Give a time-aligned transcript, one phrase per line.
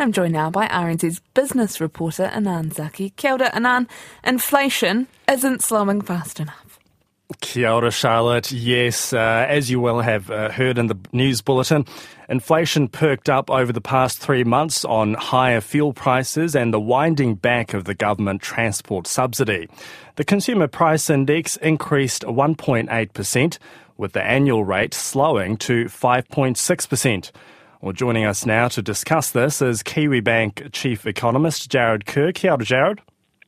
[0.00, 3.10] I'm joined now by RNZ's business reporter Anan Zaki.
[3.16, 3.88] Kia ora, Anan.
[4.22, 6.78] Inflation isn't slowing fast enough.
[7.40, 8.52] Kia ora, Charlotte.
[8.52, 11.84] Yes, uh, as you will have uh, heard in the news bulletin,
[12.28, 17.34] inflation perked up over the past three months on higher fuel prices and the winding
[17.34, 19.68] back of the government transport subsidy.
[20.14, 23.58] The Consumer Price Index increased 1.8%,
[23.96, 27.32] with the annual rate slowing to 5.6%.
[27.80, 32.32] Well, joining us now to discuss this is Kiwibank Chief Economist Jarrod Kerr.
[32.32, 32.98] Kia ora, Jarrod.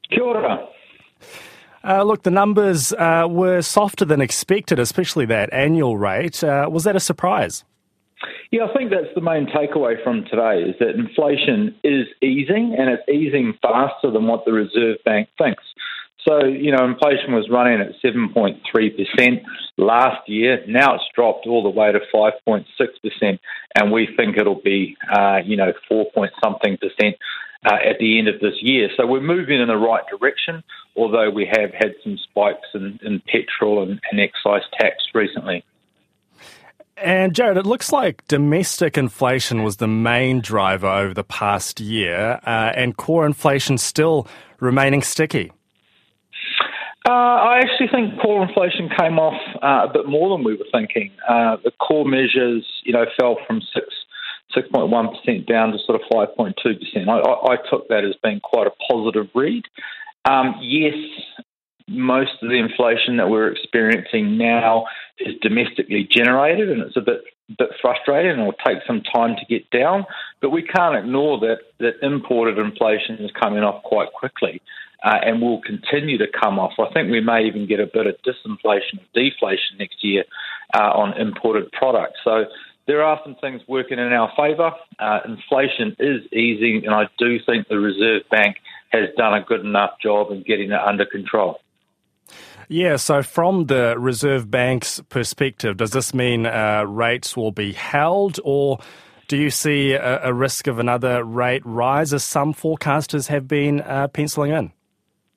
[0.09, 0.69] Kia ora.
[1.83, 6.45] Uh, look, the numbers uh, were softer than expected, especially that annual rate.
[6.45, 7.65] Uh, was that a surprise?
[8.53, 12.89] Yeah, I think that's the main takeaway from today is that inflation is easing and
[12.89, 15.65] it's easing faster than what the Reserve Bank thinks.
[16.29, 19.43] So, you know, inflation was running at 7.3%
[19.79, 20.63] last year.
[20.69, 23.39] Now it's dropped all the way to 5.6%,
[23.75, 27.17] and we think it'll be, uh, you know, 4 point something percent
[27.65, 28.89] uh, at the end of this year.
[28.97, 30.63] So we're moving in the right direction,
[30.97, 35.65] although we have had some spikes in, in petrol and, and excise tax recently.
[36.97, 42.41] And Jarrod, it looks like domestic inflation was the main driver over the past year,
[42.45, 44.29] uh, and core inflation still
[44.61, 45.51] remaining sticky.
[47.09, 50.67] Uh, I actually think core inflation came off uh, a bit more than we were
[50.71, 51.11] thinking.
[51.27, 53.87] Uh, the core measures, you know, fell from six.
[54.57, 57.09] 6.1% down to sort of 5.2%.
[57.09, 59.65] I, I, I took that as being quite a positive read.
[60.29, 60.95] Um, yes,
[61.89, 64.87] most of the inflation that we're experiencing now
[65.19, 67.23] is domestically generated, and it's a bit
[67.59, 70.05] bit frustrating and it'll take some time to get down.
[70.41, 74.63] But we can't ignore that that imported inflation is coming off quite quickly
[75.03, 76.73] uh, and will continue to come off.
[76.79, 80.25] I think we may even get a bit of disinflation, deflation next year
[80.75, 82.21] uh, on imported products.
[82.25, 82.45] So
[82.87, 84.73] there are some things working in our favour.
[84.99, 88.57] Uh, inflation is easing, and I do think the Reserve Bank
[88.91, 91.61] has done a good enough job in getting it under control.
[92.69, 98.39] Yeah, so from the Reserve Bank's perspective, does this mean uh, rates will be held,
[98.45, 98.79] or
[99.27, 104.09] do you see a, risk of another rate rise, as some forecasters have been uh,
[104.09, 104.73] penciling in?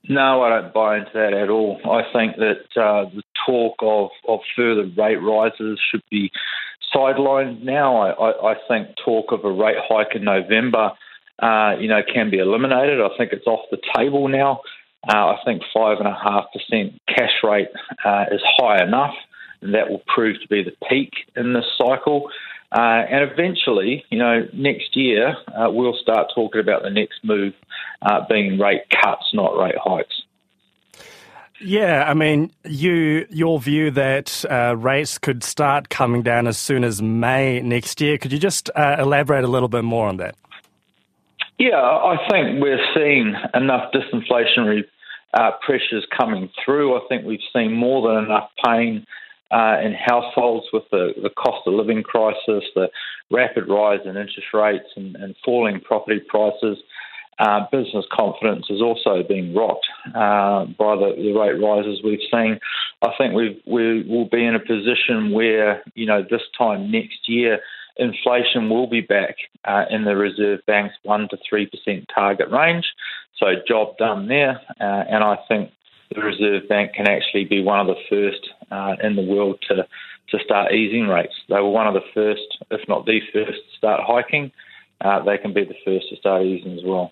[0.09, 1.79] No, I don't buy into that at all.
[1.85, 6.29] I think that uh, the talk of, of further rate rises should be
[6.93, 7.95] sidelined now.
[7.97, 10.91] I, I, I think talk of a rate hike in November,
[11.39, 12.99] uh, you know, can be eliminated.
[12.99, 14.61] I think it's off the table now.
[15.07, 17.69] Uh, I think five and a half percent cash rate
[18.05, 19.15] uh, is high enough,
[19.61, 22.29] and that will prove to be the peak in this cycle.
[22.73, 27.53] Uh, and eventually, you know, next year uh, we'll start talking about the next move
[28.01, 30.23] uh, being rate cuts, not rate hikes.
[31.61, 36.83] Yeah, I mean, you your view that uh, rates could start coming down as soon
[36.83, 38.17] as May next year.
[38.17, 40.35] Could you just uh, elaborate a little bit more on that?
[41.59, 44.83] Yeah, I think we're seeing enough disinflationary
[45.33, 46.97] uh, pressures coming through.
[46.97, 49.05] I think we've seen more than enough pain
[49.53, 52.89] uh, in households with the, the cost of living crisis, the
[53.29, 56.77] rapid rise in interest rates, and, and falling property prices.
[57.39, 62.59] Uh, business confidence is also being rocked uh, by the, the, rate rises we've seen.
[63.01, 67.27] I think we we will be in a position where you know this time next
[67.27, 67.59] year
[67.97, 72.85] inflation will be back uh, in the Reserve Bank's one to three percent target range.
[73.39, 75.71] So job done there, uh, and I think
[76.13, 79.87] the Reserve Bank can actually be one of the first uh, in the world to,
[80.29, 81.33] to start easing rates.
[81.47, 84.51] They were one of the first, if not the first, to start hiking.
[85.01, 87.11] Uh, they can be the first to start easing as well.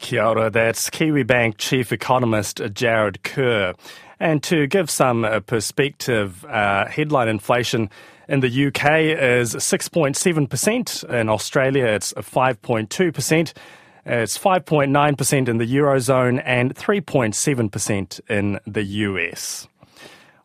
[0.00, 3.74] Kia ora, that's Kiwibank Chief Economist Jarrod Kerr.
[4.18, 7.90] And to give some uh, perspective, uh, headline inflation
[8.28, 9.00] in the UK
[9.40, 11.10] is 6.7%.
[11.10, 13.52] In Australia, it's 5.2%.
[14.06, 19.68] It's 5.9% in the Eurozone and 3.7% in the US.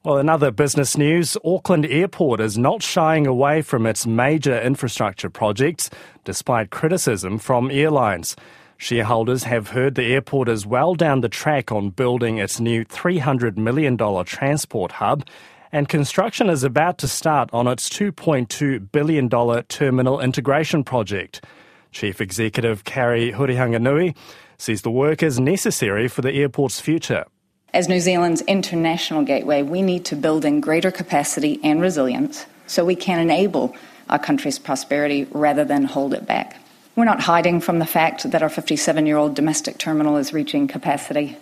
[0.01, 5.29] Well, in other business news, Auckland Airport is not shying away from its major infrastructure
[5.29, 5.89] projects,
[6.23, 8.37] despite criticism from airlines.
[8.77, 13.57] Shareholders have heard the airport is well down the track on building its new $300
[13.57, 15.27] million transport hub,
[15.73, 19.29] and construction is about to start on its $2.2 billion
[19.63, 21.43] terminal integration project.
[21.91, 24.15] Chief Executive Carrie Hurihanganui
[24.57, 27.25] says the work is necessary for the airport's future.
[27.71, 32.83] As New Zealand's international gateway, we need to build in greater capacity and resilience so
[32.83, 33.75] we can enable
[34.09, 36.59] our country's prosperity rather than hold it back.
[36.95, 40.67] We're not hiding from the fact that our 57 year old domestic terminal is reaching
[40.67, 41.37] capacity.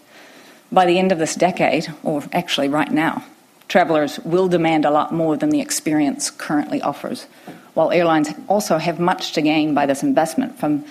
[0.69, 3.24] By the end of this decade, or actually right now,
[3.69, 7.25] travellers will demand a lot more than the experience currently offers.
[7.74, 10.83] while airlines also have much to gain by this investment from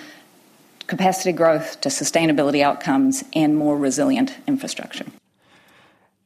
[0.87, 5.05] capacity growth to sustainability outcomes and more resilient infrastructure.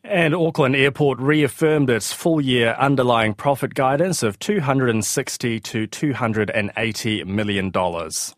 [0.04, 7.70] And Auckland Airport reaffirmed its full year underlying profit guidance of 260 to 280 million
[7.70, 8.36] dollars.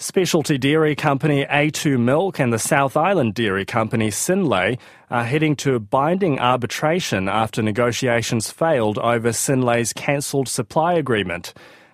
[0.00, 4.78] Specialty dairy company A2 Milk and the South Island dairy company Synlait
[5.10, 11.52] are heading to binding arbitration after negotiations failed over Synlait's cancelled supply agreement.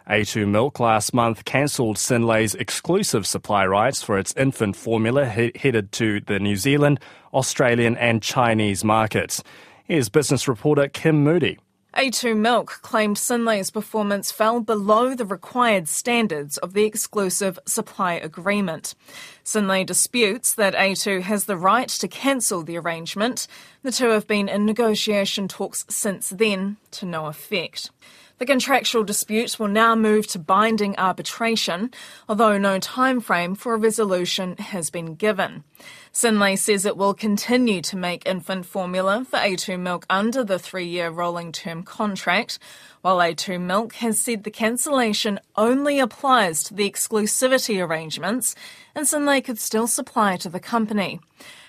[0.08, 5.92] A2 Milk last month cancelled Synlait's exclusive supply rights for its infant formula he- headed
[5.92, 7.00] to the New Zealand,
[7.32, 9.42] Australian, and Chinese markets.
[9.84, 11.58] Here's business reporter Kim Moody.
[11.96, 18.94] A2 Milk claimed Synlait's performance fell below the required standards of the exclusive supply agreement.
[19.44, 23.46] Synlait disputes that A2 has the right to cancel the arrangement.
[23.82, 27.90] The two have been in negotiation talks since then, to no effect.
[28.38, 31.92] The contractual dispute will now move to binding arbitration,
[32.28, 35.62] although no timeframe for a resolution has been given.
[36.12, 40.86] Synlait says it will continue to make infant formula for A2 Milk under the three
[40.86, 42.58] year rolling term contract,
[43.02, 48.56] while A2 Milk has said the cancellation only applies to the exclusivity arrangements
[48.96, 51.18] and Synlait could still supply to the company.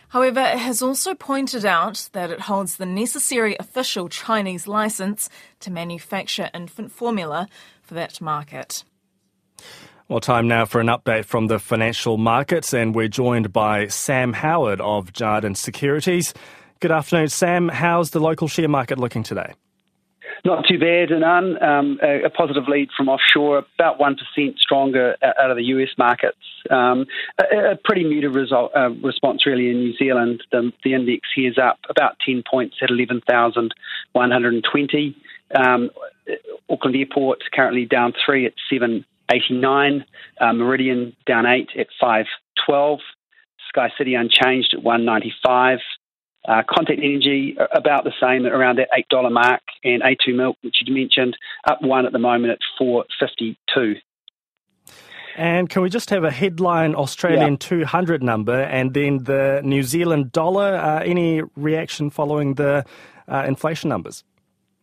[0.09, 5.29] However, it has also pointed out that it holds the necessary official Chinese license
[5.61, 7.47] to manufacture infant formula
[7.81, 8.83] for that market.
[10.07, 14.33] Well, time now for an update from the financial markets, and we're joined by Sam
[14.33, 16.35] Howard of Jarden Securities.
[16.79, 17.69] Good afternoon, Sam.
[17.69, 19.53] How's the local share market looking today?
[20.43, 21.63] Not too bad, Anand.
[21.63, 26.37] Um, a, a, positive lead from offshore, about 1% stronger out of the US markets.
[26.69, 27.05] Um,
[27.39, 30.43] a, a, pretty muted result, uh, response, really, in New Zealand.
[30.51, 35.17] The, the index here is up about 10 points at 11,120.
[35.55, 35.91] Um,
[36.69, 40.05] Auckland Airport currently down 3 at 789.
[40.39, 42.99] Uh, Meridian down 8 at 512.
[43.69, 45.79] Sky City unchanged at 195.
[46.47, 50.75] Uh, Contact Energy about the same, around that eight dollar mark, and A2 Milk, which
[50.85, 51.35] you mentioned,
[51.67, 53.95] up one at the moment at four fifty two.
[55.35, 57.57] And can we just have a headline Australian yeah.
[57.59, 60.75] 200 number and then the New Zealand dollar?
[60.75, 62.85] Uh, any reaction following the
[63.27, 64.23] uh, inflation numbers?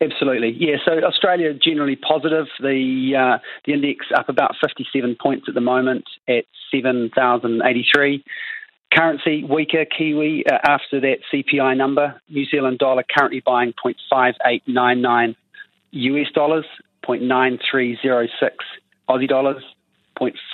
[0.02, 0.76] Absolutely, yeah.
[0.84, 2.46] So Australia generally positive.
[2.60, 8.24] The uh, the index up about 57 points at the moment at 7,083.
[8.92, 12.20] Currency weaker, Kiwi uh, after that CPI number.
[12.28, 13.72] New Zealand dollar currently buying
[14.12, 15.36] 0.5899
[15.92, 16.66] US dollars,
[17.06, 18.26] 0.9306
[19.08, 19.62] Aussie dollars,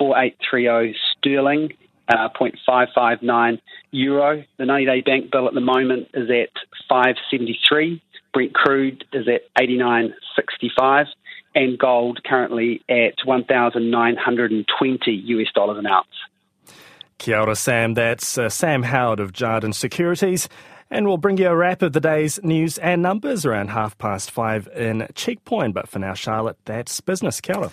[0.00, 1.72] 0.4830 sterling,
[2.08, 3.60] uh, 0.559
[3.90, 4.44] euro.
[4.56, 6.50] The 90 day bank bill at the moment is at
[6.88, 8.02] 573.
[8.32, 11.06] Brent crude is at 89.65
[11.54, 16.06] and gold currently at 1,920 US dollars an ounce.
[17.18, 17.94] Kia ora, Sam.
[17.94, 20.48] That's uh, Sam Howard of Jarden Securities.
[20.90, 24.30] And we'll bring you a wrap of the day's news and numbers around half past
[24.30, 25.74] five in Checkpoint.
[25.74, 27.40] But for now, Charlotte, that's business.
[27.40, 27.66] Kia ora.